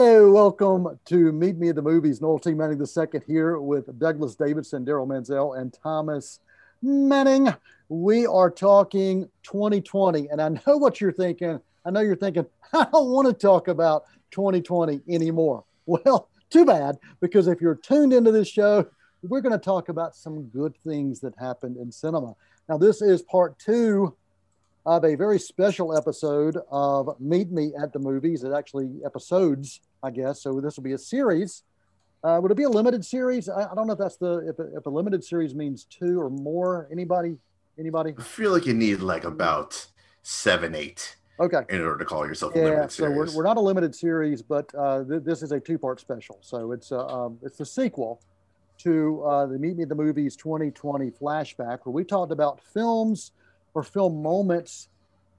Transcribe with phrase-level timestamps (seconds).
[0.00, 2.20] Hello, welcome to Meet Me at the Movies.
[2.20, 2.54] Noel T.
[2.54, 6.38] Manning II here with Douglas Davidson, Daryl Mansell, and Thomas
[6.80, 7.52] Manning.
[7.88, 11.60] We are talking 2020, and I know what you're thinking.
[11.84, 15.64] I know you're thinking, I don't want to talk about 2020 anymore.
[15.86, 18.86] Well, too bad, because if you're tuned into this show,
[19.22, 22.36] we're going to talk about some good things that happened in cinema.
[22.68, 24.14] Now, this is part two
[24.86, 28.44] of a very special episode of Meet Me at the Movies.
[28.44, 30.42] It actually episodes, I guess.
[30.42, 31.62] So this will be a series.
[32.24, 33.48] Uh, would it be a limited series?
[33.48, 36.20] I, I don't know if that's the if a, if a, limited series means two
[36.20, 36.88] or more.
[36.90, 37.36] Anybody?
[37.78, 38.14] Anybody?
[38.18, 39.86] I feel like you need like about
[40.22, 41.16] seven, eight.
[41.40, 41.62] Okay.
[41.68, 43.14] In order to call yourself yeah, a limited series.
[43.14, 46.38] so we're, we're not a limited series, but uh, th- this is a two-part special.
[46.40, 48.20] So it's uh, um, it's the sequel
[48.78, 53.32] to uh, the Meet Me at the Movies 2020 flashback, where we talked about films
[53.74, 54.88] or film moments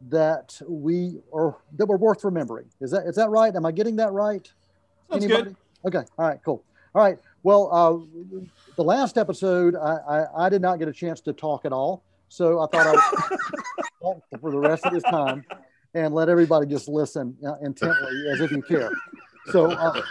[0.07, 2.65] that we are that were worth remembering.
[2.81, 3.53] Is that is that right?
[3.55, 4.51] Am I getting that right?
[5.09, 5.55] That's Anybody?
[5.83, 5.95] good.
[5.95, 6.05] Okay.
[6.17, 6.39] All right.
[6.43, 6.63] Cool.
[6.95, 7.17] All right.
[7.43, 8.41] Well, uh,
[8.75, 12.03] the last episode, I, I, I, did not get a chance to talk at all,
[12.27, 13.39] so I thought I would
[14.01, 15.45] talk for the rest of this time
[15.93, 18.91] and let everybody just listen uh, intently as if you care.
[19.51, 20.01] So, uh,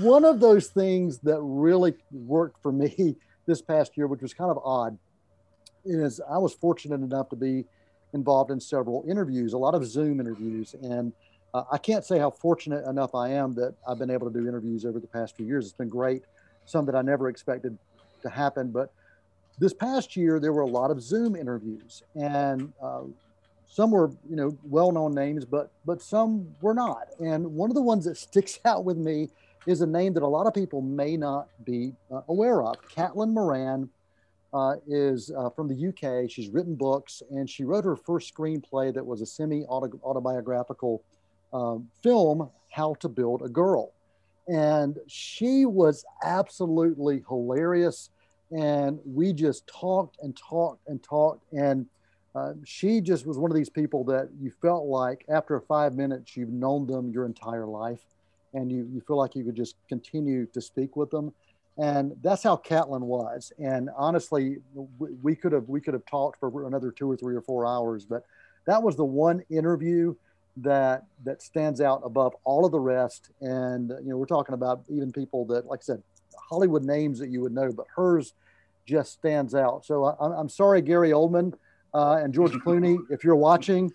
[0.00, 4.50] one of those things that really worked for me this past year, which was kind
[4.50, 4.98] of odd,
[5.84, 7.64] is I was fortunate enough to be
[8.14, 10.74] involved in several interviews, a lot of Zoom interviews.
[10.82, 11.12] And
[11.52, 14.48] uh, I can't say how fortunate enough I am that I've been able to do
[14.48, 15.66] interviews over the past few years.
[15.66, 16.22] It's been great,
[16.64, 17.76] some that I never expected
[18.22, 18.70] to happen.
[18.70, 18.92] But
[19.58, 23.02] this past year, there were a lot of Zoom interviews, and uh,
[23.66, 27.08] some were, you know, well-known names, but but some were not.
[27.20, 29.28] And one of the ones that sticks out with me
[29.66, 32.76] is a name that a lot of people may not be uh, aware of.
[32.88, 33.88] Caitlin Moran
[34.54, 36.30] uh, is uh, from the UK.
[36.30, 41.02] She's written books, and she wrote her first screenplay that was a semi-autobiographical
[41.52, 43.92] um, film, "How to Build a Girl,"
[44.46, 48.10] and she was absolutely hilarious.
[48.52, 51.86] And we just talked and talked and talked, and
[52.36, 56.36] uh, she just was one of these people that you felt like after five minutes
[56.36, 58.04] you've known them your entire life,
[58.52, 61.32] and you you feel like you could just continue to speak with them
[61.76, 63.52] and that's how Caitlin was.
[63.58, 64.58] And honestly,
[64.98, 68.04] we could have we could have talked for another two or three or four hours,
[68.04, 68.24] but
[68.66, 70.14] that was the one interview
[70.58, 73.30] that that stands out above all of the rest.
[73.40, 76.02] And you know, we're talking about even people that, like I said,
[76.48, 78.34] Hollywood names that you would know, but hers
[78.86, 79.84] just stands out.
[79.84, 81.54] So I, am sorry, Gary Oldman
[81.92, 83.92] uh, and George Clooney, if you're watching,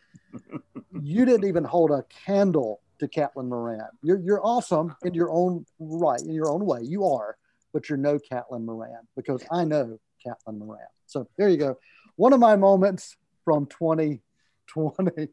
[0.99, 3.87] you didn't even hold a candle to Caitlin Moran.
[4.03, 6.81] You're you're awesome in your own right, in your own way.
[6.83, 7.37] You are
[7.73, 10.87] but you're no Caitlin Moran because I know Caitlin Moran.
[11.05, 11.77] So there you go.
[12.15, 13.15] One of my moments
[13.45, 15.29] from 2020.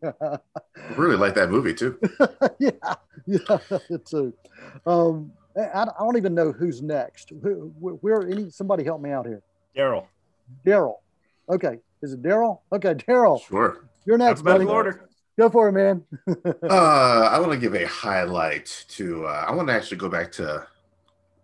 [0.97, 1.99] Really like that movie too.
[2.59, 2.71] yeah,
[3.27, 3.59] yeah,
[4.09, 4.33] too.
[4.87, 7.33] Um, I, I, don't even know who's next.
[7.43, 8.23] Who, where?
[8.23, 9.43] Any somebody help me out here.
[9.77, 10.07] Daryl.
[10.65, 10.97] Daryl.
[11.49, 12.61] Okay, is it Daryl?
[12.73, 13.43] Okay, Daryl.
[13.47, 13.85] Sure.
[14.05, 14.65] You're next, buddy.
[14.65, 15.09] Order.
[15.39, 16.03] Go for it, man.
[16.63, 19.27] uh, I want to give a highlight to.
[19.27, 20.67] Uh, I want to actually go back to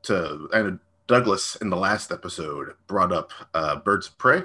[0.04, 4.42] to and Douglas in the last episode brought up uh, Birds of Prey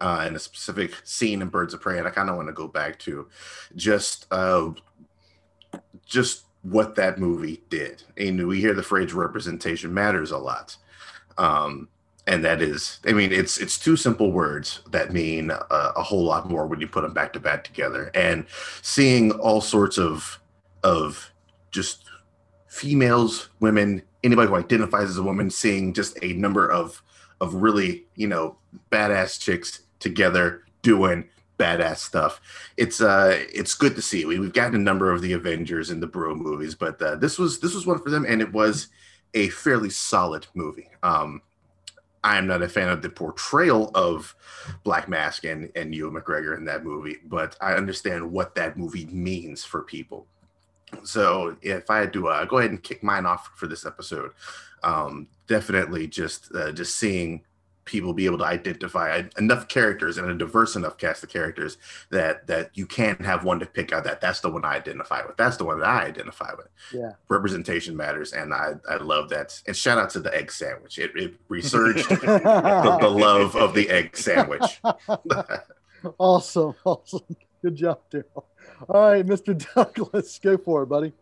[0.00, 2.54] uh, and a specific scene in Birds of Prey, and I kind of want to
[2.54, 3.28] go back to
[3.76, 4.70] just uh,
[6.06, 8.02] just what that movie did.
[8.16, 10.76] And we hear the phrase "representation matters" a lot,
[11.38, 11.88] um,
[12.26, 16.24] and that is, I mean, it's it's two simple words that mean a, a whole
[16.24, 18.10] lot more when you put them back to back together.
[18.14, 18.46] And
[18.82, 20.40] seeing all sorts of
[20.82, 21.30] of
[21.70, 22.04] just
[22.68, 27.02] females, women, anybody who identifies as a woman, seeing just a number of
[27.40, 28.56] of really you know
[28.92, 31.28] badass chicks together doing
[31.58, 32.40] badass stuff.
[32.76, 34.24] It's uh it's good to see.
[34.24, 37.38] We, we've gotten a number of the Avengers and the Bro movies, but uh, this
[37.38, 38.88] was this was one for them, and it was
[39.34, 40.88] a fairly solid movie.
[41.02, 41.42] Um,
[42.22, 44.34] I am not a fan of the portrayal of
[44.84, 49.06] Black Mask and and Ewan McGregor in that movie, but I understand what that movie
[49.06, 50.26] means for people.
[51.04, 54.32] So if I had to uh, go ahead and kick mine off for this episode,
[54.82, 57.42] um, definitely just uh, just seeing
[57.90, 61.76] people be able to identify enough characters and a diverse enough cast of characters
[62.10, 65.26] that that you can't have one to pick out that that's the one I identify
[65.26, 65.36] with.
[65.36, 66.68] That's the one that I identify with.
[66.92, 67.12] Yeah.
[67.28, 69.60] Representation matters, and I I love that.
[69.66, 70.98] And shout out to the egg sandwich.
[70.98, 74.80] It, it resurged the, the love of the egg sandwich.
[76.18, 77.36] awesome, awesome.
[77.62, 78.44] Good job, Daryl.
[78.88, 79.56] All right, Mr.
[79.74, 81.12] Douglas, go for it, buddy.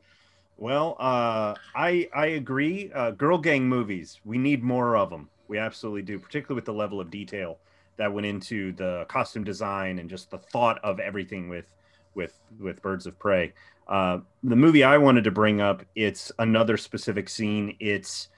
[0.56, 2.90] Well, uh, I I agree.
[2.92, 5.30] Uh, girl gang movies, we need more of them.
[5.48, 7.58] We absolutely do, particularly with the level of detail
[7.96, 11.66] that went into the costume design and just the thought of everything with
[12.14, 13.52] with with Birds of Prey.
[13.88, 17.76] Uh, the movie I wanted to bring up, it's another specific scene.
[17.80, 18.28] It's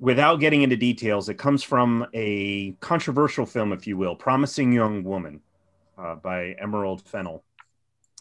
[0.00, 5.04] without getting into details, it comes from a controversial film, if you will, Promising Young
[5.04, 5.40] Woman
[5.98, 7.44] uh, by Emerald Fennell.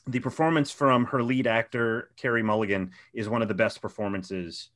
[0.07, 4.69] The performance from her lead actor, Carey Mulligan, is one of the best performances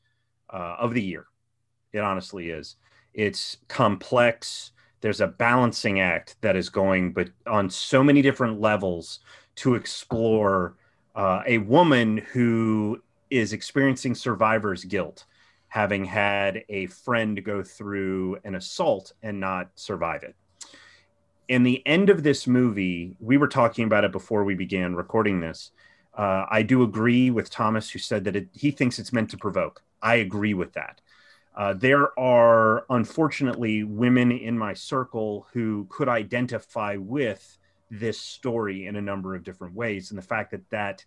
[0.52, 1.26] uh, of the year.
[1.94, 2.76] It honestly is.
[3.14, 4.72] It's complex.
[5.02, 9.20] There's a balancing act that is going, but on so many different levels
[9.56, 10.76] to explore
[11.16, 15.26] uh, a woman who is experiencing survivor's guilt
[15.76, 20.34] having had a friend go through an assault and not survive it.
[21.48, 25.40] In the end of this movie, we were talking about it before we began recording
[25.40, 25.72] this.
[26.14, 29.38] Uh, I do agree with Thomas, who said that it, he thinks it's meant to
[29.38, 29.84] provoke.
[30.02, 31.02] I agree with that.
[31.56, 37.58] Uh, there are unfortunately women in my circle who could identify with
[37.92, 40.10] this story in a number of different ways.
[40.10, 41.06] And the fact that that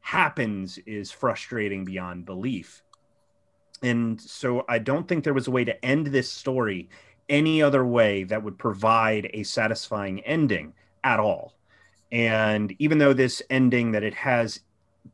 [0.00, 2.82] happens is frustrating beyond belief
[3.82, 6.88] and so I don't think there was a way to end this story
[7.30, 11.54] any other way that would provide a satisfying ending at all.
[12.12, 14.60] And even though this ending that it has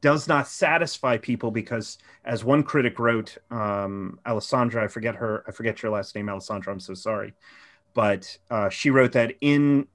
[0.01, 5.53] does not satisfy people because as one critic wrote um, alessandra i forget her i
[5.53, 7.35] forget your last name alessandra i'm so sorry.
[7.95, 9.87] But uh, she wrote that in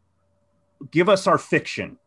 [0.91, 1.97] give us our fiction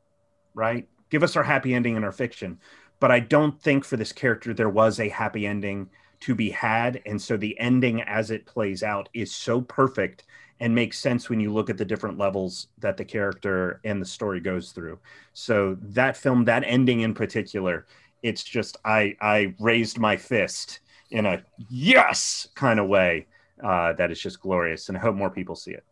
[0.54, 0.88] right?
[1.10, 2.58] Give us our happy ending in our fiction.
[3.00, 5.90] But i don't think for this character there was a happy ending
[6.24, 7.02] to be had.
[7.04, 10.24] And so the ending as it plays out is so perfect
[10.58, 14.06] and makes sense when you look at the different levels that the character and the
[14.06, 14.98] story goes through.
[15.34, 17.84] So that film, that ending in particular,
[18.22, 20.80] it's just I I raised my fist
[21.10, 23.26] in a yes kind of way.
[23.62, 25.84] Uh, that is just glorious, and I hope more people see it.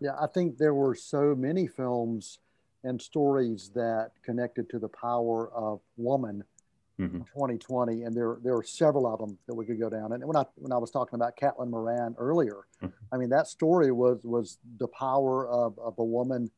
[0.00, 2.38] Yeah, I think there were so many films
[2.82, 6.44] and stories that connected to the power of woman
[7.00, 7.18] mm-hmm.
[7.18, 10.12] 2020, and there there are several of them that we could go down.
[10.12, 12.94] And when I when I was talking about Caitlin Moran earlier, mm-hmm.
[13.12, 16.50] I mean that story was was the power of, of a woman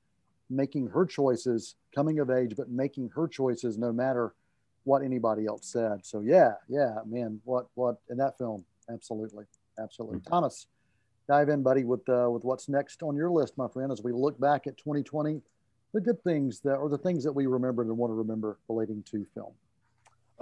[0.50, 4.34] making her choices, coming of age, but making her choices no matter
[4.84, 6.04] what anybody else said.
[6.04, 9.44] So yeah, yeah, man, what what in that film, absolutely,
[9.78, 10.18] absolutely.
[10.18, 10.30] Mm-hmm.
[10.30, 10.66] Thomas,
[11.28, 14.12] dive in, buddy, with uh, with what's next on your list, my friend, as we
[14.12, 15.40] look back at 2020,
[15.92, 19.02] the good things that or the things that we remembered and want to remember relating
[19.04, 19.52] to film.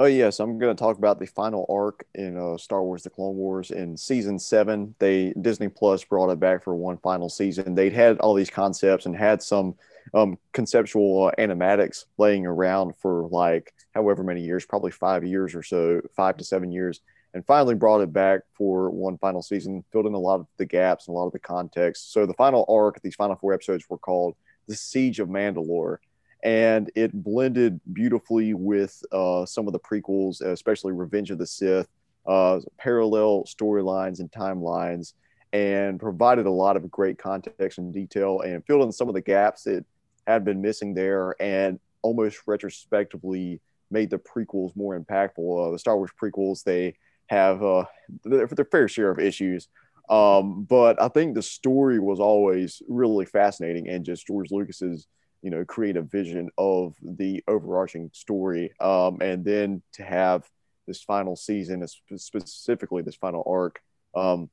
[0.00, 3.10] Oh yes, I'm going to talk about the final arc in uh, Star Wars: The
[3.10, 4.94] Clone Wars in season seven.
[4.98, 7.74] They Disney Plus brought it back for one final season.
[7.74, 9.74] They'd had all these concepts and had some
[10.14, 15.62] um, conceptual uh, animatics laying around for like however many years, probably five years or
[15.62, 17.02] so, five to seven years,
[17.34, 19.84] and finally brought it back for one final season.
[19.92, 22.10] Filled in a lot of the gaps and a lot of the context.
[22.10, 24.34] So the final arc, these final four episodes, were called
[24.66, 25.98] "The Siege of Mandalore."
[26.42, 31.88] And it blended beautifully with uh, some of the prequels, especially Revenge of the Sith,
[32.26, 35.14] uh, parallel storylines and timelines,
[35.52, 39.20] and provided a lot of great context and detail and filled in some of the
[39.20, 39.84] gaps that
[40.26, 43.60] had been missing there, and almost retrospectively
[43.90, 45.68] made the prequels more impactful.
[45.68, 46.94] Uh, the Star Wars prequels, they
[47.26, 47.84] have uh,
[48.24, 49.68] their, their fair share of issues.
[50.08, 55.06] Um, but I think the story was always really fascinating, and just George Lucas's
[55.42, 60.48] you know create a vision of the overarching story um, and then to have
[60.86, 63.80] this final season specifically this final arc
[64.14, 64.50] um,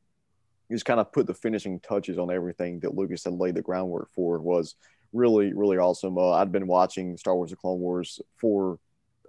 [0.72, 4.10] just kind of put the finishing touches on everything that lucas had laid the groundwork
[4.12, 4.76] for was
[5.14, 6.18] really really awesome.
[6.18, 8.80] Uh, i'd been watching star wars the clone wars for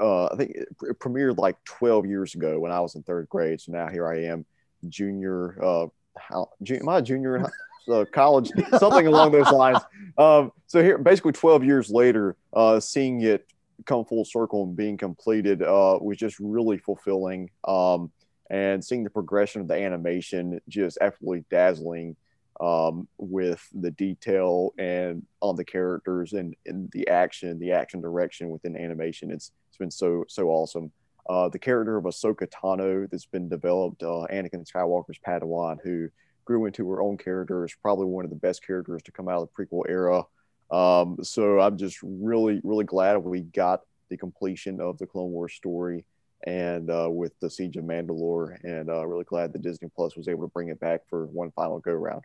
[0.00, 3.60] uh, i think it premiered like 12 years ago when i was in third grade
[3.60, 4.44] so now here i am
[4.88, 5.86] junior uh,
[6.18, 7.50] how, am I a junior
[7.88, 9.78] uh, college, something along those lines.
[10.16, 13.46] Um, so here, basically, 12 years later, uh, seeing it
[13.86, 17.50] come full circle and being completed uh, was just really fulfilling.
[17.66, 18.10] Um,
[18.50, 22.16] and seeing the progression of the animation just absolutely dazzling
[22.60, 28.48] um, with the detail and on the characters and, and the action, the action direction
[28.48, 29.30] within animation.
[29.30, 30.90] It's it's been so so awesome.
[31.28, 36.08] Uh, the character of Ahsoka Tano that's been developed, uh, Anakin Skywalker's Padawan, who
[36.48, 39.42] grew into her own character is probably one of the best characters to come out
[39.42, 40.24] of the prequel era.
[40.70, 45.52] Um, so I'm just really, really glad we got the completion of the Clone Wars
[45.52, 46.06] story
[46.46, 50.26] and uh, with the Siege of Mandalore, and uh, really glad that Disney Plus was
[50.26, 52.22] able to bring it back for one final go round.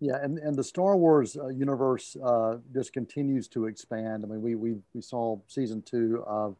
[0.00, 4.24] Yeah, and, and the Star Wars uh, universe uh, just continues to expand.
[4.24, 6.56] I mean, we, we, we saw season two of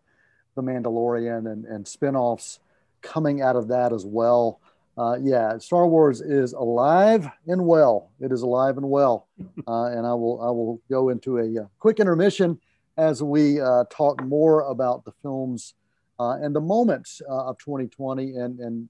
[0.54, 2.60] The Mandalorian and, and spin offs
[3.00, 4.60] coming out of that as well
[4.98, 8.10] uh, yeah, Star Wars is alive and well.
[8.20, 9.28] It is alive and well.
[9.68, 12.58] Uh, and I will I will go into a, uh, quick intermission
[12.96, 15.74] as we uh, talk more about the films
[16.18, 18.36] uh, and the moments uh, of 2020.
[18.36, 18.88] And, and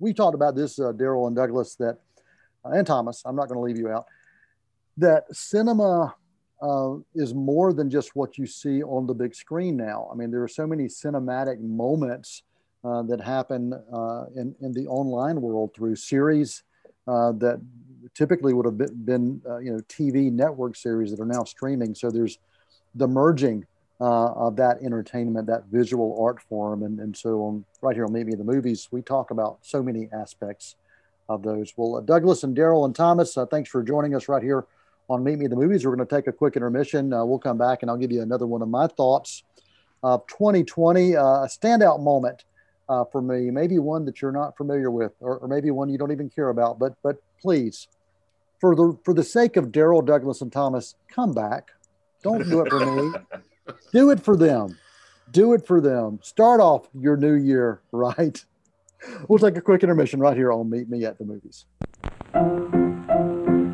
[0.00, 1.98] we talked about this, uh, Daryl and Douglas, that,
[2.64, 4.06] and Thomas, I'm not going to leave you out,
[4.96, 6.14] that cinema
[6.60, 10.08] uh, is more than just what you see on the big screen now.
[10.12, 12.42] I mean, there are so many cinematic moments
[12.84, 16.64] uh, that happen uh, in, in the online world through series
[17.06, 17.60] uh, that
[18.14, 21.94] typically would have been, been uh, you know, TV network series that are now streaming.
[21.94, 22.38] So there's
[22.94, 23.64] the merging
[24.00, 26.82] uh, of that entertainment, that visual art form.
[26.82, 29.58] And, and so on, right here on Meet Me in the Movies, we talk about
[29.62, 30.74] so many aspects
[31.28, 31.72] of those.
[31.76, 34.66] Well, Douglas and Daryl and Thomas, thanks for joining us right here
[35.08, 35.86] on Meet Me in the Movies.
[35.86, 37.10] We're going to take a quick intermission.
[37.10, 39.44] We'll come back and I'll give you another one of my thoughts
[40.02, 42.44] of 2020, uh, a standout moment
[42.88, 45.98] uh, for me, maybe one that you're not familiar with, or, or, maybe one you
[45.98, 46.78] don't even care about.
[46.78, 47.88] But but please,
[48.60, 51.70] for the for the sake of Daryl, Douglas, and Thomas, come back.
[52.22, 53.12] Don't do it for me.
[53.92, 54.78] do it for them.
[55.30, 56.20] Do it for them.
[56.22, 58.44] Start off your new year right.
[59.28, 61.66] We'll take a quick intermission right here on Meet Me at the Movies.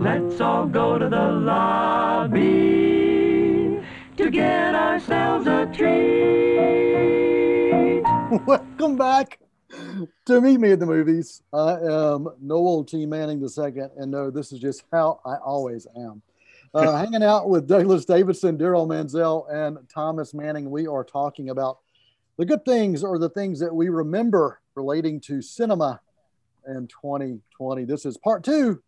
[0.00, 2.38] Let's all go to the lobby
[4.16, 5.98] to get ourselves a treat.
[8.46, 9.40] Welcome back
[10.26, 11.42] to Meet Me at the Movies.
[11.52, 13.06] I am Noel T.
[13.06, 16.22] Manning II, and no, this is just how I always am.
[16.72, 21.80] Uh, hanging out with Douglas Davidson, Daryl Mansell, and Thomas Manning, we are talking about
[22.36, 26.00] the good things or the things that we remember relating to cinema
[26.68, 27.84] in 2020.
[27.84, 28.80] This is part two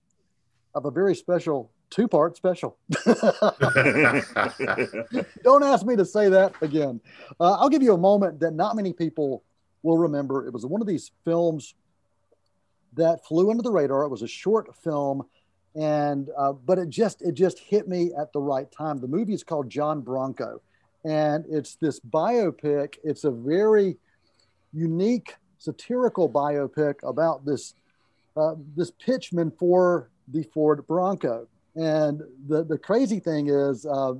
[0.74, 2.78] of a very special two part special.
[5.42, 7.00] Don't ask me to say that again.
[7.38, 9.42] Uh, I'll give you a moment that not many people
[9.82, 10.46] will remember.
[10.46, 11.74] It was one of these films
[12.94, 14.04] that flew under the radar.
[14.04, 15.26] It was a short film,
[15.74, 18.98] and uh, but it just it just hit me at the right time.
[18.98, 20.60] The movie is called John Bronco,
[21.04, 22.96] and it's this biopic.
[23.04, 23.96] It's a very
[24.72, 27.74] unique satirical biopic about this
[28.36, 31.46] uh, this pitchman for the Ford Bronco.
[31.76, 34.14] And the, the crazy thing is, uh,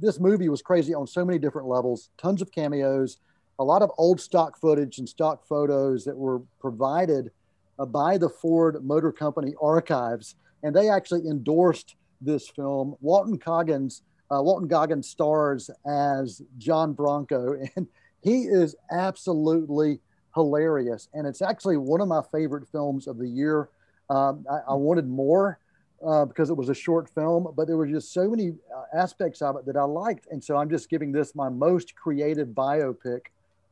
[0.00, 3.18] this movie was crazy on so many different levels, tons of cameos,
[3.58, 7.30] a lot of old stock footage and stock photos that were provided
[7.78, 10.36] uh, by the Ford Motor Company archives.
[10.62, 12.96] And they actually endorsed this film.
[13.00, 17.86] Walton Coggins, uh, Walton Goggins stars as John Bronco, and
[18.22, 20.00] he is absolutely
[20.34, 21.08] hilarious.
[21.12, 23.68] And it's actually one of my favorite films of the year.
[24.12, 25.58] Um, I, I, wanted more
[26.06, 29.40] uh, because it was a short film, but there were just so many uh, aspects
[29.40, 30.26] of it that I liked.
[30.30, 33.20] And so I'm just giving this my most creative biopic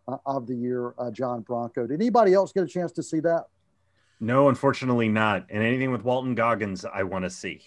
[0.09, 1.87] uh, of the year, uh, John Bronco.
[1.87, 3.49] Did anybody else get a chance to see that?
[4.19, 5.45] No, unfortunately not.
[5.51, 7.61] And anything with Walton Goggins, I want to see.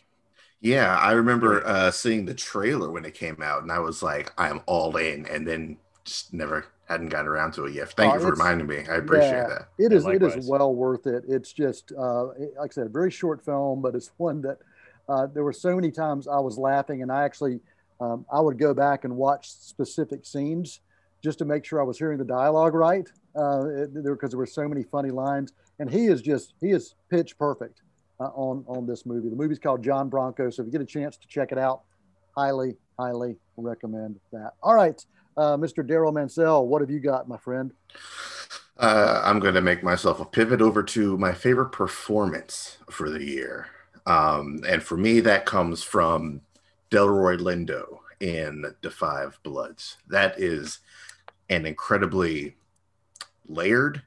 [0.59, 4.31] Yeah, I remember uh, seeing the trailer when it came out, and I was like,
[4.37, 7.91] "I'm all in," and then just never hadn't gotten around to it yet.
[7.91, 8.77] Thank oh, you for reminding me.
[8.89, 9.67] I appreciate yeah, that.
[9.77, 10.05] It is.
[10.05, 11.23] it is well worth it.
[11.27, 14.57] It's just uh, like I said, a very short film, but it's one that
[15.07, 17.59] uh, there were so many times I was laughing, and I actually
[17.99, 20.81] um, I would go back and watch specific scenes
[21.23, 23.09] just to make sure I was hearing the dialogue right.
[23.35, 26.95] Uh, there because there were so many funny lines, and he is just he is
[27.09, 27.81] pitch perfect
[28.19, 29.29] uh, on on this movie.
[29.29, 31.81] The movie's called John Bronco, so if you get a chance to check it out,
[32.35, 34.53] highly highly recommend that.
[34.61, 35.03] All right.
[35.35, 35.87] Uh, Mr.
[35.87, 37.71] Daryl Mansell, what have you got, my friend?
[38.77, 43.23] Uh, I'm going to make myself a pivot over to my favorite performance for the
[43.23, 43.67] year.
[44.05, 46.41] Um, and for me, that comes from
[46.91, 49.97] Delroy Lindo in The Five Bloods.
[50.07, 50.79] That is
[51.49, 52.55] an incredibly
[53.47, 54.03] layered,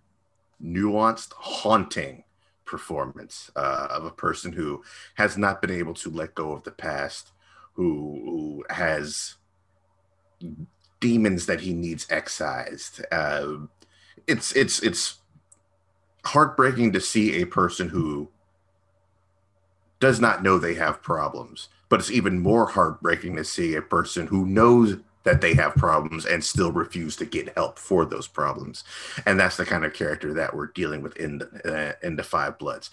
[0.62, 2.24] nuanced, haunting
[2.64, 4.82] performance uh, of a person who
[5.14, 7.32] has not been able to let go of the past,
[7.76, 9.36] who, who has
[11.00, 13.04] demons that he needs excised.
[13.12, 13.58] Uh,
[14.26, 15.18] it's it's it's
[16.24, 18.28] heartbreaking to see a person who
[20.00, 24.26] does not know they have problems, but it's even more heartbreaking to see a person
[24.26, 28.84] who knows that they have problems and still refuse to get help for those problems.
[29.26, 32.22] And that's the kind of character that we're dealing with in the, uh, in the
[32.22, 32.90] Five Bloods.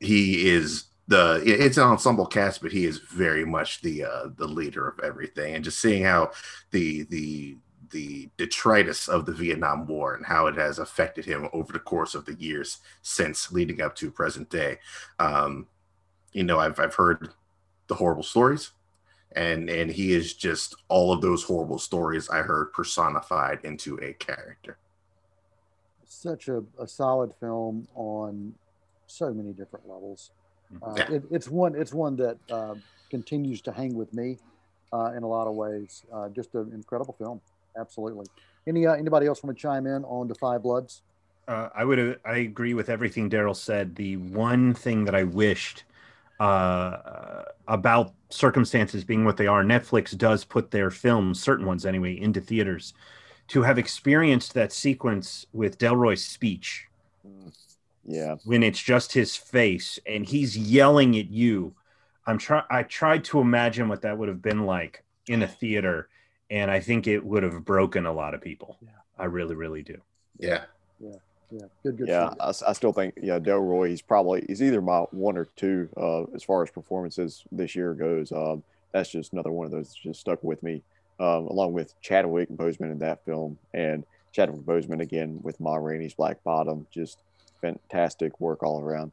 [0.00, 4.46] He is the it's an ensemble cast, but he is very much the uh, the
[4.46, 5.54] leader of everything.
[5.54, 6.30] And just seeing how
[6.70, 7.56] the the
[7.90, 12.14] the detritus of the Vietnam War and how it has affected him over the course
[12.14, 14.78] of the years since leading up to present day.
[15.18, 15.66] Um,
[16.32, 17.30] you know, I've I've heard
[17.86, 18.72] the horrible stories,
[19.32, 24.12] and and he is just all of those horrible stories I heard personified into a
[24.12, 24.76] character.
[26.04, 28.54] Such a, a solid film on
[29.06, 30.32] so many different levels.
[30.82, 31.12] Uh, Yeah.
[31.12, 32.74] it, it's one it's one that uh,
[33.10, 34.38] continues to hang with me
[34.92, 36.04] uh, in a lot of ways.
[36.12, 37.40] Uh, just an incredible film,
[37.78, 38.26] absolutely.
[38.66, 41.02] Any uh, anybody else want to chime in on Da 5 Bloods?
[41.46, 43.96] Uh, I would I agree with everything Daryl said.
[43.96, 45.84] The one thing that I wished
[46.38, 52.20] uh, about circumstances being what they are, Netflix does put their films, certain ones anyway,
[52.20, 52.94] into theaters.
[53.48, 56.88] To have experienced that sequence with Delroy's speech
[58.10, 58.36] Yeah.
[58.44, 61.74] when it's just his face and he's yelling at you,
[62.26, 66.08] I'm try I tried to imagine what that would have been like in a theater,
[66.50, 68.78] and I think it would have broken a lot of people.
[68.82, 68.90] Yeah.
[69.18, 69.98] I really, really do.
[70.38, 70.62] Yeah.
[71.00, 71.10] Yeah,
[71.50, 72.08] Yeah, good, good.
[72.08, 73.88] yeah, I, I, s- I still think yeah, Delroy.
[73.90, 77.94] He's probably he's either my one or two uh, as far as performances this year
[77.94, 78.32] goes.
[78.32, 78.62] Um,
[78.92, 80.82] that's just another one of those that just stuck with me,
[81.20, 86.14] um, along with Chadwick Boseman in that film and Chadwick Boseman again with Ma Rainey's
[86.14, 86.86] Black Bottom.
[86.90, 87.18] Just
[87.60, 89.12] fantastic work all around.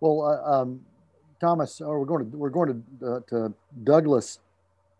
[0.00, 0.80] Well, uh, um,
[1.40, 3.52] Thomas, oh, we're going to we're going to uh, to
[3.82, 4.38] Douglas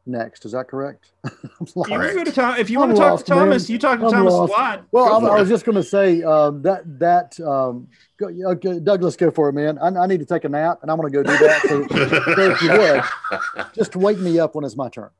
[0.07, 0.45] next.
[0.45, 1.13] Is that correct?
[1.25, 1.33] I'm
[1.75, 1.91] lost.
[1.91, 2.27] You Correct.
[2.27, 3.69] to Tom if you I'm want to talk to Thomas.
[3.69, 3.73] man.
[3.73, 4.53] You talk to I'm Thomas lost.
[4.53, 4.85] a lot.
[4.93, 8.81] Well, I, for I was just going to say um, that that um, go, okay,
[8.81, 9.79] Douglas, go for it, man.
[9.79, 11.63] I, I need to take a nap, and I'm going to go do that.
[11.63, 11.87] So,
[12.35, 15.11] so if you would, just wake me up when it's my turn.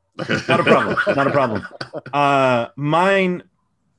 [0.47, 0.97] not a problem.
[1.15, 1.67] Not a problem.
[2.13, 3.43] Uh, mine,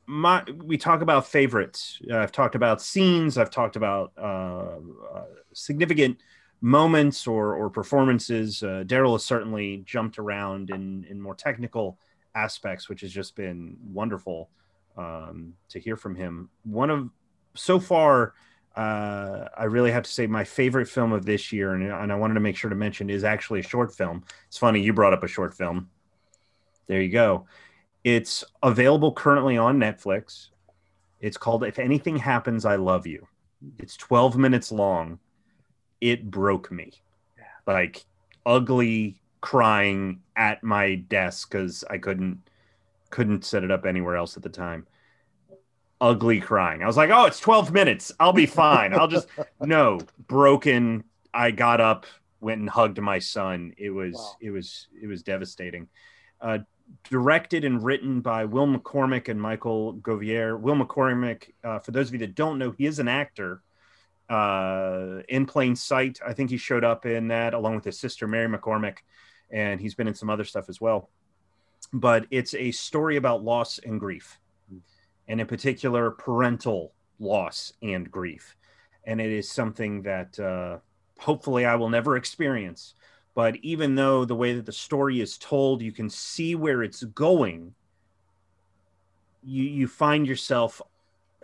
[0.07, 2.01] my we talk about favorites.
[2.11, 3.39] Uh, I've talked about scenes.
[3.39, 4.77] I've talked about uh,
[5.15, 6.19] uh, significant
[6.61, 8.63] moments or or performances.
[8.63, 11.99] Uh, Daryl has certainly jumped around in in more technical
[12.35, 14.51] aspects, which has just been wonderful
[14.97, 16.51] um, to hear from him.
[16.65, 17.11] One of
[17.55, 18.35] so far.
[18.77, 22.15] Uh, I really have to say my favorite film of this year, and, and I
[22.15, 24.23] wanted to make sure to mention, is actually a short film.
[24.49, 25.89] It's funny you brought up a short film.
[26.87, 27.47] There you go.
[28.07, 30.51] It's available currently on Netflix.
[31.21, 33.27] It's called If Anything Happens, I Love You.
[33.81, 35.19] It's 12 minutes long.
[36.01, 36.93] It broke me.
[37.67, 38.05] Like
[38.47, 42.39] ugly crying at my desk because I couldn't
[43.11, 44.87] couldn't set it up anywhere else at the time.
[46.01, 46.85] Ugly crying.
[46.85, 48.13] I was like, oh, it's 12 minutes.
[48.21, 48.95] I'll be fine.
[48.95, 49.27] I'll just
[49.61, 51.03] no broken.
[51.35, 52.07] I got up,
[52.41, 53.75] went and hugged my son.
[53.77, 54.37] It was Wow.
[54.43, 55.89] it was it was devastating.
[56.41, 56.59] Uh,
[57.11, 60.59] directed and written by Will McCormack and Michael Govier.
[60.59, 63.63] Will McCormack, uh, for those of you that don't know, he is an actor
[64.29, 66.19] uh, in plain sight.
[66.27, 68.99] I think he showed up in that along with his sister Mary McCormack,
[69.51, 71.11] and he's been in some other stuff as well.
[71.93, 74.41] But it's a story about loss and grief,
[75.29, 78.57] and in particular, parental loss and grief.
[79.05, 80.79] And it is something that uh,
[81.21, 82.95] hopefully I will never experience.
[83.37, 87.05] But even though the way that the story is told, you can see where it's
[87.05, 87.77] going,
[89.43, 90.83] you you find yourself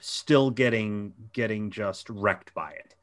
[0.00, 2.96] still getting getting just wrecked by it.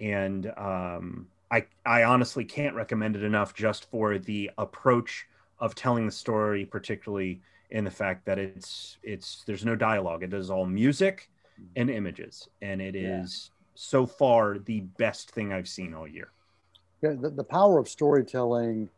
[0.00, 5.26] And um, I I honestly can't recommend it enough just for the approach
[5.60, 10.22] of telling the story, particularly in the fact that it's it's there's no dialogue.
[10.24, 11.30] It is all music
[11.76, 13.56] and images, and it is Yeah.
[13.74, 16.32] so far the best thing I've seen all year.
[17.02, 18.88] Yeah, the, the power of storytelling,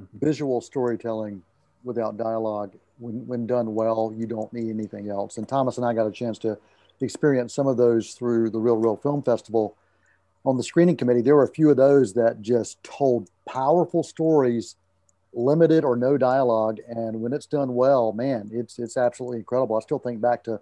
[0.00, 0.06] Mhm.
[0.20, 1.42] visual storytelling
[1.84, 5.38] without dialogue, when, when done well, you don't need anything else.
[5.38, 6.56] And Thomas and I got a chance to
[7.00, 9.76] experience some of those through the Real Real Film Festival.
[10.44, 14.76] On the screening committee, there were a few of those that just told powerful stories,
[15.32, 16.78] limited or no dialogue.
[16.88, 19.76] And when it's done well, man, it's it's absolutely incredible.
[19.76, 20.60] I still think back to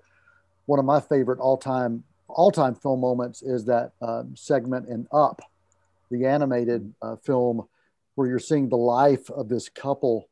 [0.66, 5.06] one of my favorite all time all time film moments is that um, segment in
[5.12, 5.40] Up
[6.10, 7.66] the animated uh, film
[8.14, 10.28] where you're seeing the life of this couple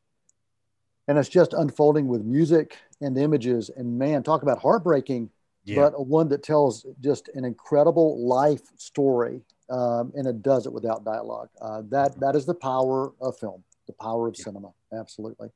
[1.07, 3.71] and it's just unfolding with music and images.
[3.77, 5.31] And man talk about heartbreaking
[5.77, 11.05] but one that tells just an incredible life story um, and it does it without
[11.05, 11.49] dialogue.
[11.61, 14.45] Uh, that that is the power of film the power of Yeah.
[14.45, 14.73] cinema.
[14.93, 15.49] Absolutely.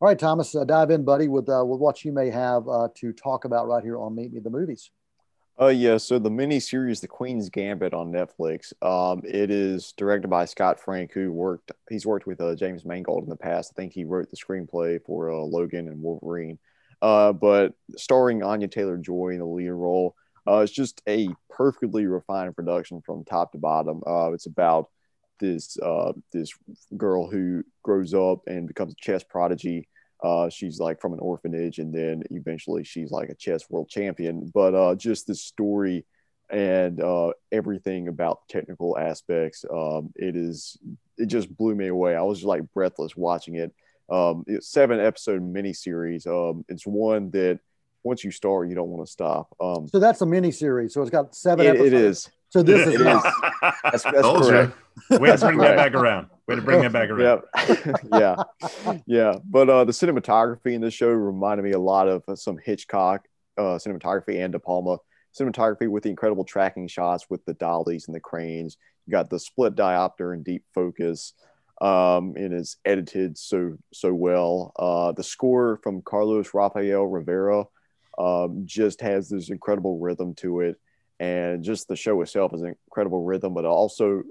[0.00, 2.88] All right thomas uh, dive in buddy with uh, with what you may have uh,
[2.96, 4.90] to talk about right here on meet me the movies
[5.58, 8.72] Uh, yeah, so the miniseries The Queen's Gambit on Netflix.
[8.82, 11.70] Um, it is directed by Scott Frank, who worked.
[11.88, 13.72] He's worked with uh, James Mangold in the past.
[13.72, 16.58] I think he wrote the screenplay for uh, Logan and Wolverine.
[17.02, 20.14] Uh, but starring Anya Taylor Joy in the lead role.
[20.46, 24.02] Uh, it's just a perfectly refined production from top to bottom.
[24.06, 24.88] Uh, it's about
[25.38, 26.52] this uh, this
[26.96, 29.88] girl who grows up and becomes a chess prodigy.
[30.22, 34.50] Uh, she's like from an orphanage, and then eventually she's like a chess world champion.
[34.54, 36.04] But uh, just the story
[36.50, 40.76] and uh, everything about technical aspects, um, it is
[41.16, 42.16] it just blew me away.
[42.16, 43.72] I was just like breathless watching it.
[44.10, 46.26] Um, it's seven episode miniseries.
[46.26, 47.60] Um, it's one that
[48.02, 49.54] once you start, you don't want to stop.
[49.60, 50.94] Um, So that's a mini series.
[50.94, 51.92] So it's got seven it, episodes.
[51.92, 52.30] it is.
[52.48, 53.22] So this is It is.
[53.84, 54.50] That's, that's Told you.
[54.50, 54.72] correct.
[55.20, 56.26] Way to bring that back around.
[56.50, 57.42] Way to bring that back around.
[58.12, 58.36] Yeah,
[58.84, 59.34] yeah, yeah.
[59.44, 63.28] But uh, the cinematography in this show reminded me a lot of uh, some Hitchcock
[63.56, 64.96] uh, cinematography and De Palma
[65.38, 68.76] cinematography with the incredible tracking shots with the dollies and the cranes.
[69.06, 71.34] You got the split diopter and deep focus.
[71.80, 74.72] Um, and it is edited so so well.
[74.76, 77.64] Uh, the score from Carlos Rafael Rivera
[78.18, 80.80] um, just has this incredible rhythm to it,
[81.20, 84.24] and just the show itself is an incredible rhythm, but also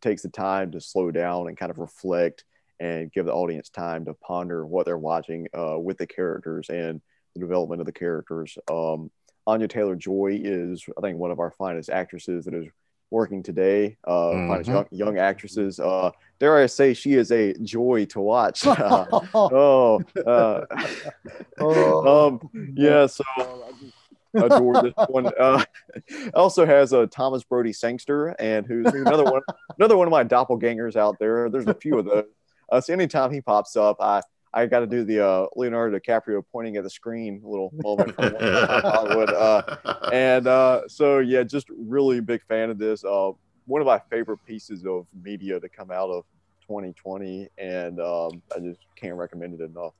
[0.00, 2.44] takes the time to slow down and kind of reflect
[2.80, 7.00] and give the audience time to ponder what they're watching uh, with the characters and
[7.34, 8.58] the development of the characters.
[8.70, 9.10] Um,
[9.46, 12.66] Anya Taylor Joy is, I think, one of our finest actresses that is
[13.10, 13.98] working today.
[14.06, 14.72] Uh, Finest Mhm.
[14.72, 15.78] young, young actresses.
[15.78, 18.64] Uh, dare I say, she is a joy to watch.
[19.34, 20.64] Oh, uh,
[21.60, 22.28] Oh.
[22.28, 22.40] um,
[22.74, 23.06] yeah.
[23.06, 23.92] So I just
[24.34, 25.30] adore this one.
[25.38, 25.64] Uh,
[26.34, 29.42] also has a Thomas Brodie Sangster, and who's another one,
[29.78, 31.48] another one of my doppelgangers out there.
[31.48, 32.24] There's a few of those.
[32.70, 34.22] Uh, so anytime he pops up, I
[34.54, 38.34] I got to do the uh, Leonardo DiCaprio pointing at the screen little moment from
[38.34, 39.30] Once Upon a Time in Hollywood.
[39.30, 43.04] Uh, and uh, so yeah, just really big fan of this.
[43.04, 43.32] Uh,
[43.66, 46.24] one of my favorite pieces of media to come out of
[46.62, 49.94] 2020, and um, I just can't recommend it enough.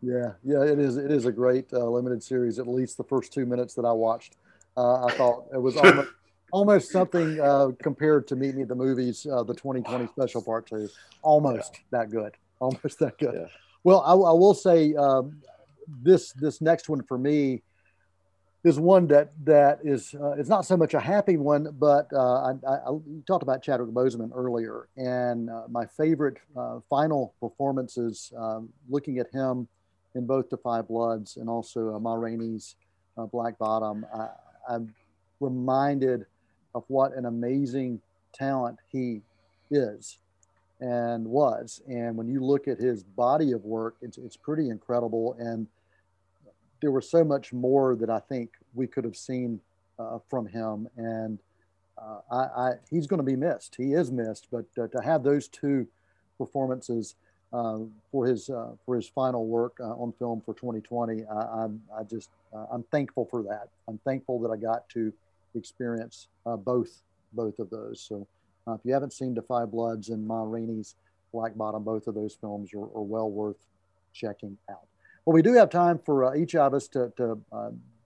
[0.00, 0.96] Yeah, yeah, it is.
[0.96, 2.58] It is a great uh, limited series.
[2.58, 4.36] At least the first two minutes that I watched,
[4.76, 6.08] uh, I thought it was almost,
[6.52, 10.66] almost something uh, compared to Meet Me at the Movies, uh, the 2020 special part
[10.66, 10.88] two.
[11.22, 12.36] Almost that good.
[12.60, 13.34] Almost that good.
[13.34, 13.46] Yeah.
[13.82, 15.40] Well, I, I will say um,
[15.88, 17.62] this this next one for me
[18.64, 22.42] is one that that is uh, it's not so much a happy one, but uh,
[22.42, 28.32] I, I, I talked about Chadwick Boseman earlier, and uh, my favorite uh, final performances,
[28.36, 29.66] um, looking at him
[30.14, 32.76] in both the Five Bloods and also uh, Ma Rainey's
[33.16, 34.28] uh, Black Bottom, I,
[34.68, 34.94] I'm
[35.40, 36.26] reminded
[36.74, 38.00] of what an amazing
[38.32, 39.22] talent he
[39.70, 40.18] is
[40.80, 41.82] and was.
[41.88, 45.36] And when you look at his body of work, it's, it's pretty incredible.
[45.38, 45.66] And
[46.80, 49.60] there was so much more that I think we could have seen
[49.98, 50.88] uh, from him.
[50.96, 51.38] And
[52.00, 53.74] uh, I, I, he's going to be missed.
[53.76, 54.46] He is missed.
[54.52, 55.88] But uh, to have those two
[56.36, 57.16] performances
[57.50, 62.02] for his uh, for his final work uh, on film for 2020, I, I'm I
[62.02, 63.68] just uh, I'm thankful for that.
[63.88, 65.12] I'm thankful that I got to
[65.54, 66.28] experience
[66.64, 68.00] both both of those.
[68.00, 68.26] So
[68.68, 70.94] if you haven't seen Five Bloods and Ma Rainey's
[71.32, 73.66] Black Bottom, both of those films are, are well worth
[74.12, 74.86] checking out.
[75.24, 77.38] Well, we do have time for each of us to, to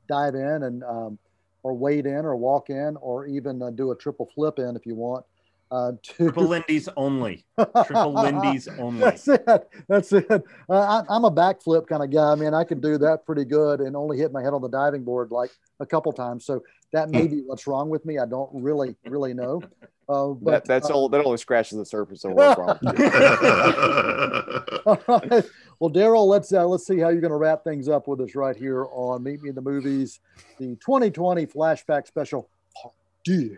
[0.09, 1.19] dive in and um,
[1.63, 4.87] or wade in or walk in or even uh, do a triple flip in if
[4.87, 5.25] you want.
[5.73, 7.47] Uh, to Triple Lindy's only.
[7.59, 9.01] Triple Lindy's only.
[9.01, 9.69] That's it.
[9.89, 10.31] That's it.
[10.31, 12.31] Uh, I, I'm a backflip kind of guy.
[12.31, 14.69] I mean, I can do that pretty good and only hit my head on the
[14.69, 16.45] diving board like a couple times.
[16.45, 18.19] So that may be what's wrong with me.
[18.19, 19.63] I don't really, really know.
[20.09, 21.09] Uh, That, but that's uh, all.
[21.09, 22.79] That only scratches the surface of what's wrong.
[22.83, 23.07] with you.
[24.87, 25.45] All right.
[25.79, 28.35] Well, Daryl, let's uh, let's see how you're going to wrap things up with us
[28.35, 30.21] right here on Meet Me in the Movies,
[30.59, 32.51] the 2020 flashback special.
[32.75, 33.57] Part two.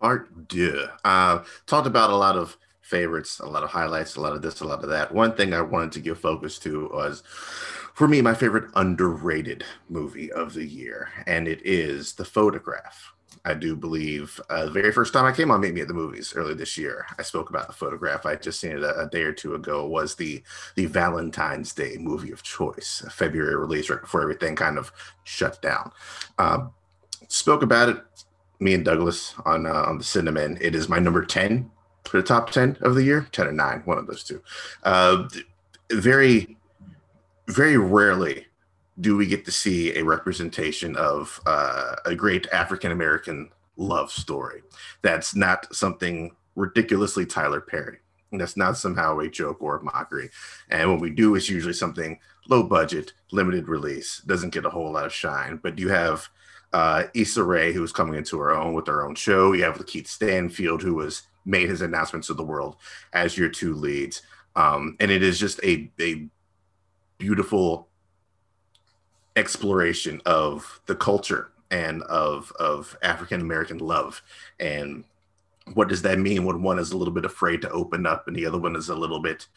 [0.00, 0.88] Part deux.
[1.04, 4.60] Uh, talked about a lot of favorites, a lot of highlights, a lot of this,
[4.60, 5.12] a lot of that.
[5.12, 7.22] One thing I wanted to give focus to was,
[7.94, 13.12] for me, my favorite underrated movie of the year, and it is The Photograph.
[13.44, 15.94] I do believe uh, the very first time I came on Meet Me at the
[15.94, 18.26] Movies early this year, I spoke about The Photograph.
[18.26, 19.86] I just seen it a, a day or two ago.
[19.86, 20.42] Was the
[20.74, 24.92] the Valentine's Day movie of choice, a February release right before everything kind of
[25.24, 25.92] shut down.
[26.38, 26.72] Um,
[27.28, 28.02] spoke about it
[28.58, 30.58] me and Douglas on uh, on the Cinnamon.
[30.60, 31.70] It is my number ten
[32.04, 34.42] for the top ten of the year, ten or nine, one of those two.
[34.82, 35.28] Uh,
[35.90, 36.56] very,
[37.48, 38.46] very rarely
[39.00, 44.62] do we get to see a representation of uh, a great African American love story.
[45.02, 47.98] That's not something ridiculously Tyler Perry.
[48.32, 50.30] That's not somehow a joke or a mockery.
[50.70, 54.92] And what we do is usually something low budget, limited release, doesn't get a whole
[54.92, 55.60] lot of shine.
[55.62, 56.28] But you have
[56.76, 59.54] uh, Issa Rae, who's coming into her own with her own show.
[59.54, 62.76] You have Lakeith Stanfield, who was made his announcements to the world
[63.14, 64.20] as your two leads.
[64.56, 66.28] Um, and it is just a, a
[67.16, 67.88] beautiful
[69.36, 74.22] exploration of the culture and of, of African American love
[74.60, 75.04] and
[75.74, 78.36] what does that mean when one is a little bit afraid to open up and
[78.36, 79.48] the other one is a little bit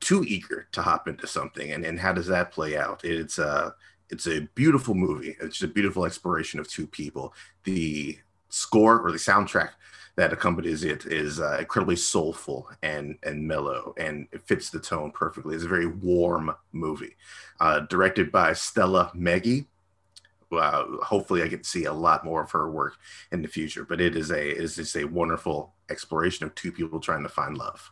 [0.00, 3.74] too eager to hop into something and, and how does that play out it's a
[4.10, 7.32] it's a beautiful movie it's just a beautiful exploration of two people
[7.64, 8.18] the
[8.48, 9.70] score or the soundtrack
[10.16, 15.10] that accompanies it is uh, incredibly soulful and and mellow and it fits the tone
[15.12, 17.16] perfectly it's a very warm movie
[17.60, 19.66] uh, directed by Stella Meghie
[20.52, 22.94] uh, hopefully I get to see a lot more of her work
[23.32, 23.84] in the future.
[23.84, 27.28] But it is a it is just a wonderful exploration of two people trying to
[27.28, 27.90] find love.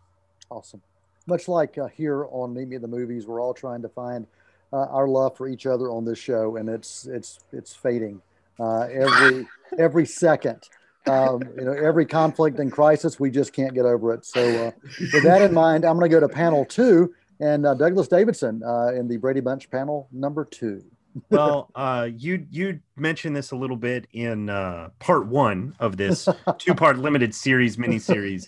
[0.50, 0.82] Awesome.
[1.26, 4.26] Much like uh, here on Meet Me in the Movies, we're all trying to find
[4.72, 8.20] uh, our love for each other on this show, and it's it's it's fading
[8.60, 9.46] uh, every
[9.78, 10.68] every second.
[11.06, 14.26] Um, you know, every conflict and crisis, we just can't get over it.
[14.26, 14.70] So, uh,
[15.14, 18.62] with that in mind, I'm going to go to panel two and uh, Douglas Davidson
[18.94, 20.84] in the Brady Bunch panel number two
[21.30, 26.28] well, uh, you you mentioned this a little bit in uh, part one of this
[26.58, 28.46] two part limited series miniseries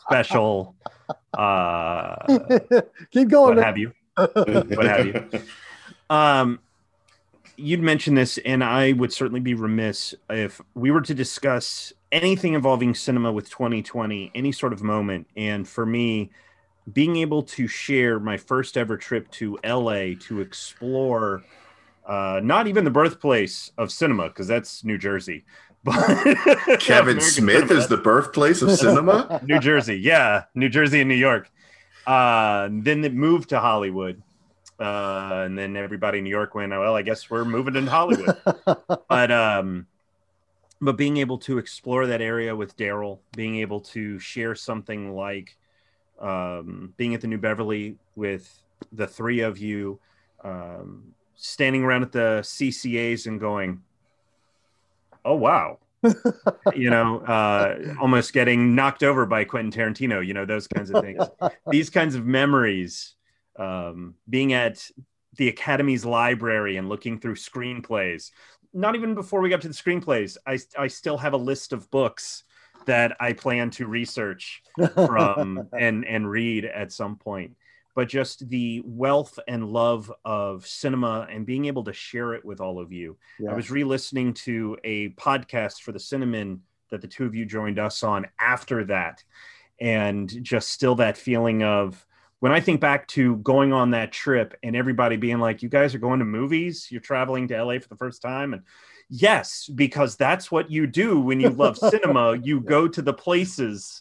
[0.00, 0.74] special.
[1.36, 2.16] Uh,
[3.10, 3.56] Keep going.
[3.56, 3.92] What have you?
[4.34, 5.40] what have you?
[6.08, 6.58] Um,
[7.56, 12.54] you'd mentioned this, and I would certainly be remiss if we were to discuss anything
[12.54, 15.26] involving cinema with 2020, any sort of moment.
[15.36, 16.30] And for me,
[16.92, 21.42] being able to share my first ever trip to LA to explore
[22.06, 25.44] uh, not even the birthplace of cinema, because that's New Jersey.
[25.82, 27.80] But Kevin Smith cinema.
[27.80, 29.40] is the birthplace of cinema.
[29.46, 31.50] New Jersey, yeah, New Jersey and New York.
[32.06, 34.22] Uh, then it moved to Hollywood,
[34.78, 38.36] uh, and then everybody in New York went, "Well, I guess we're moving to Hollywood."
[39.08, 39.86] but um,
[40.80, 45.56] but being able to explore that area with Daryl, being able to share something like
[46.18, 50.00] um, being at the New Beverly with the three of you,
[50.42, 53.82] um, standing around at the CCAs and going,
[55.24, 55.78] "Oh wow."
[56.74, 61.02] You know, uh, almost getting knocked over by Quentin Tarantino, you know, those kinds of
[61.02, 61.22] things.
[61.70, 63.14] These kinds of memories,
[63.58, 64.88] um, being at
[65.36, 68.30] the Academy's library and looking through screenplays.
[68.72, 71.90] Not even before we got to the screenplays, I, I still have a list of
[71.90, 72.44] books
[72.86, 74.62] that I plan to research
[74.94, 77.56] from and, and read at some point
[78.00, 82.58] but just the wealth and love of cinema and being able to share it with
[82.58, 83.18] all of you.
[83.38, 83.50] Yeah.
[83.50, 87.78] I was re-listening to a podcast for the Cinnamon that the two of you joined
[87.78, 89.22] us on after that,
[89.82, 92.06] and just still that feeling of
[92.38, 95.94] when I think back to going on that trip and everybody being like, "You guys
[95.94, 96.88] are going to movies?
[96.90, 98.62] You're traveling to LA for the first time?" and
[99.10, 102.38] yes, because that's what you do when you love cinema.
[102.38, 104.00] You go to the places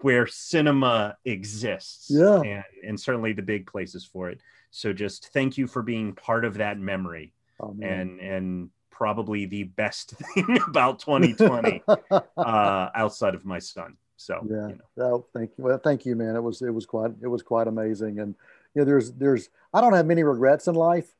[0.00, 2.06] where cinema exists.
[2.10, 2.40] Yeah.
[2.40, 4.40] And, and certainly the big places for it.
[4.70, 7.32] So just thank you for being part of that memory.
[7.58, 13.96] Oh, and and probably the best thing about 2020 uh, outside of my son.
[14.16, 15.04] So yeah, you know.
[15.04, 15.64] oh, thank you.
[15.64, 16.36] Well, thank you, man.
[16.36, 18.18] It was it was quite it was quite amazing.
[18.20, 18.34] And
[18.74, 21.14] you know, there's there's I don't have many regrets in life,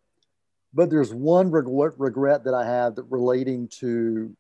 [0.73, 4.35] but there's one regret regret that I have that relating to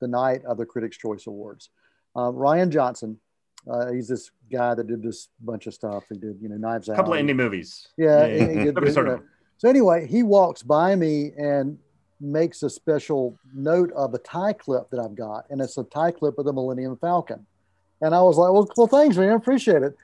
[0.00, 1.70] the night of the Critics' Choice Awards.
[2.14, 3.18] Um, Rian Johnson,
[3.70, 6.04] uh, he's this guy that did this bunch of stuff.
[6.08, 6.94] He did, you know, Knives Out.
[6.94, 7.88] A couple of indie movies.
[7.96, 8.26] Yeah.
[8.26, 8.48] yeah.
[8.48, 9.22] He did, sort of.
[9.58, 11.78] So anyway, he walks by me and
[12.20, 16.10] makes a special note of a tie clip that I've got, and it's a tie
[16.10, 17.46] clip of the Millennium Falcon.
[18.00, 19.32] And I was like, well, well, thanks, man.
[19.32, 19.96] Appreciate it.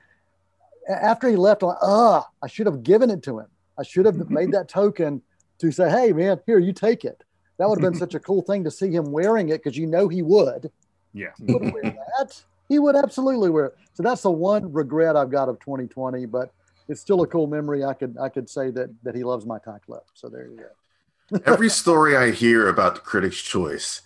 [0.89, 3.47] After he left, I'm like, ah, I should have given it to him.
[3.77, 5.21] I should have made that token
[5.59, 7.23] to say, hey, man, here, you take it.
[7.57, 9.85] That would have been such a cool thing to see him wearing it because you
[9.85, 10.71] know he would.
[11.13, 11.31] Yeah.
[11.45, 11.83] He would wear
[12.17, 13.77] that he would absolutely wear it.
[13.93, 16.53] So that's the one regret I've got of 2020, but
[16.87, 17.83] it's still a cool memory.
[17.83, 20.03] I could I could say that that he loves my tie clip.
[20.13, 21.39] So there you go.
[21.45, 24.01] Every story I hear about the Critics' Choice,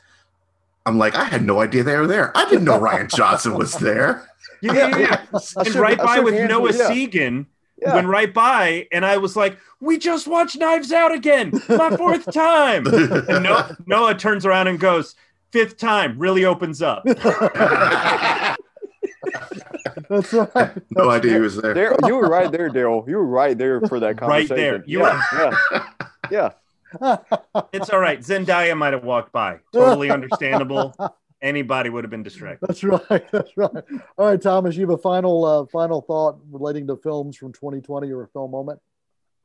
[0.86, 2.36] I'm like, I had no idea they were there.
[2.36, 4.30] I didn't know Rian Johnson was there.
[4.62, 5.39] Yeah, yeah, yeah.
[5.58, 6.89] and right by with Noah yeah.
[6.89, 7.47] Segan.
[7.82, 7.95] Yeah.
[7.95, 12.32] Went right by, and I was like, "We just watched Knives Out again, my fourth
[12.32, 15.15] time." and Noah, Noah turns around and goes,
[15.54, 17.04] fifth time really opens up.
[20.10, 20.54] That's right.
[20.54, 21.74] That's no idea he was there.
[21.74, 21.96] there.
[22.06, 23.08] You were right there, Daryl.
[23.08, 24.56] You were right there for that conversation.
[24.56, 24.84] Right there.
[24.86, 25.54] You yeah, were.
[26.32, 26.50] yeah.
[27.00, 27.18] yeah.
[27.74, 28.20] It's all right.
[28.20, 29.60] Zendaya might have walked by.
[29.72, 30.96] Totally understandable.
[31.42, 32.68] Anybody would have been distracted.
[32.68, 33.32] That's right.
[33.32, 33.84] That's right.
[34.18, 38.12] All right, Thomas, you have a final uh, final thought relating to films from 2020
[38.12, 38.80] or a film moment?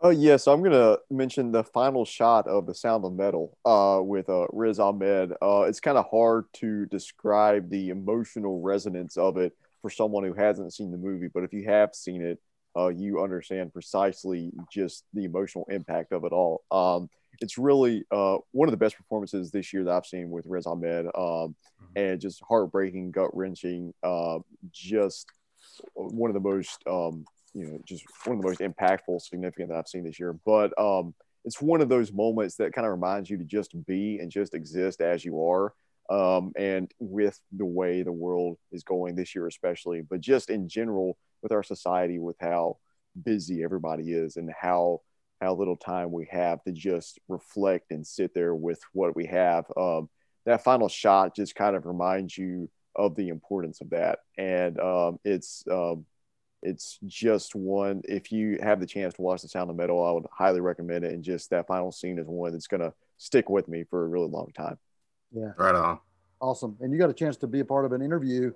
[0.00, 3.58] Oh yes, yeah, so I'm gonna mention the final shot of the Sound of Metal
[3.64, 5.32] uh, with uh, Riz Ahmed.
[5.42, 10.34] Uh, it's kind of hard to describe the emotional resonance of it for someone who
[10.34, 12.38] hasn't seen the movie, but if you have seen it,
[12.76, 16.62] uh, you understand precisely just the emotional impact of it all.
[16.70, 20.46] Um, it's really uh, one of the best performances this year that I've seen with
[20.46, 21.06] Riz Ahmed.
[21.14, 21.56] Um,
[21.96, 23.92] and just heartbreaking, gut wrenching.
[24.02, 24.38] Uh,
[24.70, 25.26] just
[25.94, 29.78] one of the most, um, you know, just one of the most impactful, significant that
[29.78, 30.38] I've seen this year.
[30.44, 34.18] But um, it's one of those moments that kind of reminds you to just be
[34.18, 35.74] and just exist as you are.
[36.10, 40.68] Um, and with the way the world is going this year, especially, but just in
[40.68, 42.78] general with our society, with how
[43.22, 45.00] busy everybody is and how
[45.40, 49.64] how little time we have to just reflect and sit there with what we have.
[49.76, 50.08] Um,
[50.46, 55.20] that final shot just kind of reminds you of the importance of that, and um,
[55.24, 56.06] it's um,
[56.62, 58.02] it's just one.
[58.04, 61.04] If you have the chance to watch The Sound of Metal, I would highly recommend
[61.04, 61.12] it.
[61.12, 64.08] And just that final scene is one that's going to stick with me for a
[64.08, 64.78] really long time.
[65.32, 65.98] Yeah, Right on.
[66.40, 66.76] awesome.
[66.80, 68.52] And you got a chance to be a part of an interview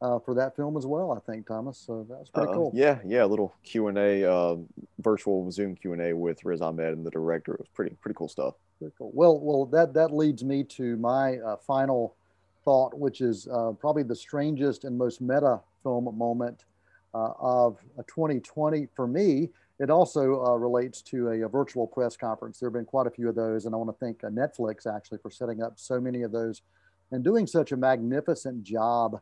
[0.00, 1.78] uh, for that film as well, I think, Thomas.
[1.78, 2.72] So that was pretty Uh, cool.
[2.74, 4.56] Yeah, yeah, a little Q and A, uh,
[4.98, 7.54] virtual Zoom Q and A with Riz Ahmed and the director.
[7.54, 8.54] It was pretty pretty cool stuff.
[8.80, 9.10] Very cool.
[9.14, 12.16] Well, well, that that leads me to my uh, final
[12.64, 16.71] thought, which is uh, probably the strangest and most meta film moment uh,
[17.14, 19.48] of uh, 2020 for me.
[19.78, 22.58] It also uh, relates to a, a virtual press conference.
[22.58, 24.86] There have been quite a few of those, and I want to thank uh, Netflix
[24.86, 26.62] actually for setting up so many of those
[27.10, 29.20] and doing such a magnificent job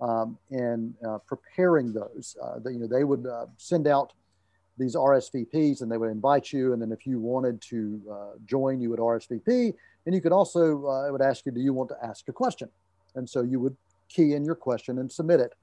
[0.00, 2.36] um, in uh, preparing those.
[2.42, 4.12] Uh, they, you know, they would uh, send out
[4.78, 6.72] these RSVPs and they would invite you.
[6.72, 9.74] And then if you wanted to join, you would RSVP.
[10.06, 12.68] And you could also, it would ask you, do you want to ask a question?
[13.14, 13.76] And so you would
[14.08, 15.54] key in your question and submit it.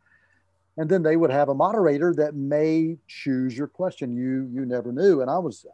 [0.79, 4.15] And then they would have a moderator that may choose your question.
[4.15, 5.21] You you never knew.
[5.21, 5.65] And I was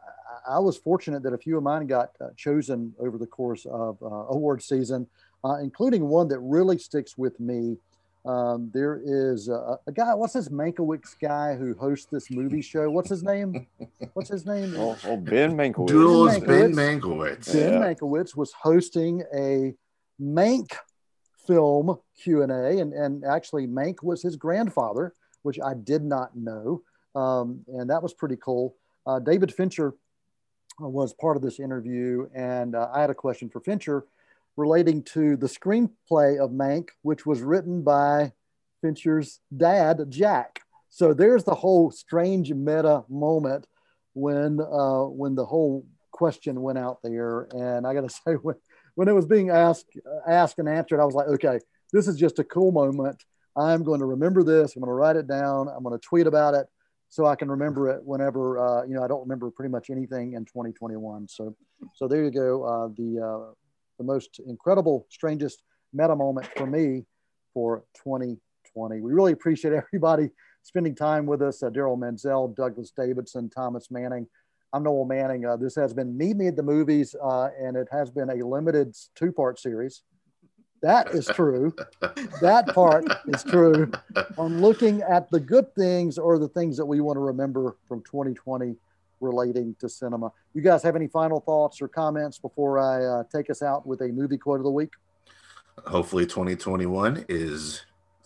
[0.50, 4.02] I was fortunate that a few of mine got uh, chosen over the course of
[4.02, 5.06] uh, award season,
[5.44, 7.78] uh, including one that really sticks with me.
[8.26, 10.16] Um, there is a, a guy.
[10.16, 12.90] What's this Mankiewicz guy who hosts this movie show?
[12.90, 13.68] What's his name?
[14.14, 14.74] What's his name?
[14.76, 15.88] Oh, oh Ben Mankiewicz.
[15.88, 17.46] Duels Ben Mankiewicz.
[17.46, 17.54] Mankiewicz.
[17.54, 17.80] Ben Yeah.
[17.80, 19.76] Mankiewicz was hosting a
[20.20, 20.72] Mank
[21.48, 26.36] film Q and A, and and actually Mank was his grandfather, which I did not
[26.36, 26.82] know,
[27.16, 28.76] um, and that was pretty cool.
[29.06, 29.94] Uh, David Fincher
[30.82, 34.06] uh, was part of this interview, and uh, I had a question for Fincher
[34.58, 38.32] relating to the screenplay of Mank, which was written by
[38.82, 40.62] Fincher's dad, Jack.
[40.90, 43.68] So there's the whole strange meta moment
[44.14, 48.56] when uh, when the whole question went out there, and I got to say when
[48.96, 51.60] when it was being asked asked and answered, I was like, okay,
[51.94, 53.24] this is just a cool moment.
[53.58, 54.76] I'm going to remember this.
[54.76, 55.70] I'm going to write it down.
[55.70, 56.68] I'm going to tweet about it
[57.10, 60.34] so I can remember it whenever uh, you know I don't remember pretty much anything
[60.34, 61.28] in 2021.
[61.28, 61.56] So
[61.94, 62.64] so there you go.
[62.64, 63.54] Uh, the uh,
[63.98, 67.06] the most incredible, strangest meta moment for me
[67.54, 69.02] for 2020.
[69.02, 70.30] We really appreciate everybody
[70.64, 71.64] spending time with us.
[71.64, 74.28] Uh, Daryl Mansell, Douglas Davidson, Thomas Manning.
[74.76, 75.46] I'm Noel Manning.
[75.46, 78.46] Uh, this has been Meet Me at the Movies, uh, and it has been a
[78.46, 80.02] limited two part series.
[80.82, 81.74] That is true.
[82.42, 83.90] that part is true.
[84.38, 88.02] On looking at the good things or the things that we want to remember from
[88.02, 88.76] 2020
[89.22, 90.30] relating to cinema.
[90.54, 94.02] You guys have any final thoughts or comments before I uh, take us out with
[94.02, 94.92] a movie quote of the week?
[95.86, 97.86] Hopefully, 2021 is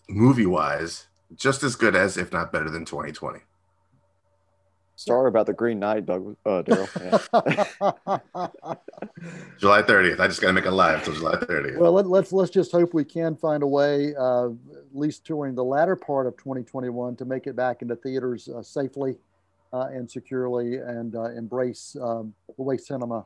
[0.09, 3.41] movie wise just as good as, if not better than 2020.
[4.99, 6.89] Sorry about the Green Knight, Doug, uh, Daryl.
[8.69, 8.75] Yeah.
[9.57, 10.19] July 30th.
[10.19, 11.77] I just got to make it live until July 30th.
[11.77, 15.55] well, let, let's let's just hope we can find a way, uh, at least during
[15.55, 19.15] the latter part of 2021, to make it back into theaters uh, safely
[19.71, 23.25] uh, and securely, and uh, embrace um, the way cinema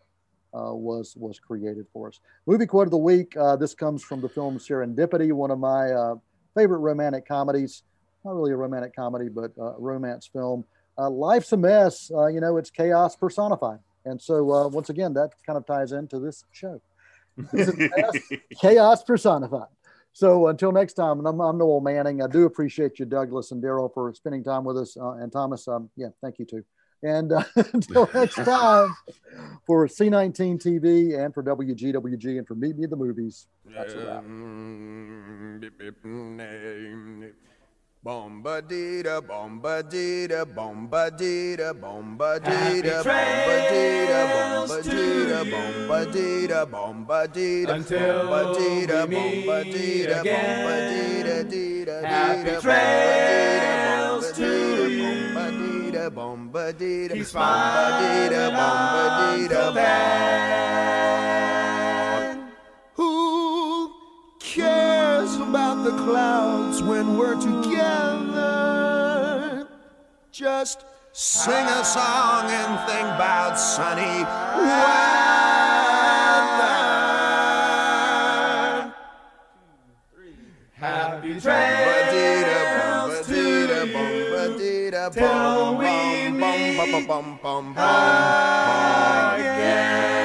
[0.53, 2.19] uh, was was created for us.
[2.45, 3.35] Movie quote of the week.
[3.35, 6.15] Uh, this comes from the film Serendipity, one of my uh,
[6.55, 7.81] favorite romantic comedies.
[8.23, 10.65] Not really a romantic comedy, but uh, a romance film.
[10.97, 12.11] Uh, Life's a mess.
[12.13, 13.79] Uh, you know, it's chaos personified.
[14.05, 16.81] And so, uh, once again, that kind of ties into this show.
[17.51, 19.67] This is mess, chaos personified.
[20.13, 22.21] So until next time, and I'm, I'm Noel Manning.
[22.21, 25.67] I do appreciate you, Douglas and Daryl, for spending time with us, uh, and Thomas.
[25.67, 26.63] Um, yeah, thank you too.
[27.01, 28.95] And uh, until next time,
[29.65, 33.47] for C19 TV and for WGWG and for Meet Me at the Movies.
[33.65, 34.23] That's a wrap.
[38.03, 44.59] Bomba dita, bomba dita, bomba dita, bomba dita, bomba dita, bomba
[44.91, 48.43] dita, bomba dita, bomba dita, Until we
[49.07, 51.47] meet bomba dita, bomba again.
[51.47, 54.99] dita, Happy dita, trails to dita, you.
[54.99, 59.63] bomba dita, bomba dita, Keep bomba smiling dita, bomba until dita,
[61.39, 62.51] then.
[62.95, 63.11] who
[64.39, 67.72] cares about the clouds when we're together?
[70.33, 74.23] Just sing a song and think about sunny
[74.57, 75.03] weather.
[80.73, 86.79] Happy trails to you till we meet
[89.37, 90.22] again.